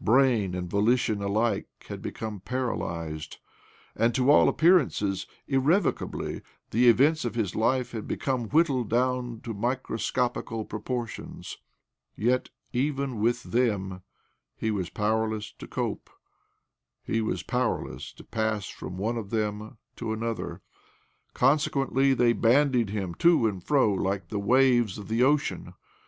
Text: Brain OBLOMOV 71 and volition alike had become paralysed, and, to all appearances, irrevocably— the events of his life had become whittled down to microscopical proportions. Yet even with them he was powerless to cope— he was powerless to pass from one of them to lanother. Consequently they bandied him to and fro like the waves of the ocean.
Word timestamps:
Brain 0.00 0.52
OBLOMOV 0.52 0.52
71 0.52 0.58
and 0.58 0.70
volition 0.70 1.20
alike 1.24 1.68
had 1.88 2.00
become 2.00 2.38
paralysed, 2.38 3.40
and, 3.96 4.14
to 4.14 4.30
all 4.30 4.48
appearances, 4.48 5.26
irrevocably— 5.48 6.42
the 6.70 6.88
events 6.88 7.24
of 7.24 7.34
his 7.34 7.56
life 7.56 7.90
had 7.90 8.06
become 8.06 8.48
whittled 8.50 8.88
down 8.88 9.40
to 9.40 9.52
microscopical 9.52 10.64
proportions. 10.64 11.58
Yet 12.14 12.50
even 12.72 13.18
with 13.18 13.42
them 13.42 14.02
he 14.54 14.70
was 14.70 14.90
powerless 14.90 15.50
to 15.58 15.66
cope— 15.66 16.08
he 17.02 17.20
was 17.20 17.42
powerless 17.42 18.12
to 18.12 18.22
pass 18.22 18.68
from 18.68 18.96
one 18.96 19.16
of 19.16 19.30
them 19.30 19.78
to 19.96 20.04
lanother. 20.04 20.60
Consequently 21.32 22.14
they 22.14 22.32
bandied 22.32 22.90
him 22.90 23.12
to 23.16 23.48
and 23.48 23.60
fro 23.60 23.92
like 23.92 24.28
the 24.28 24.38
waves 24.38 24.98
of 24.98 25.08
the 25.08 25.24
ocean. 25.24 25.74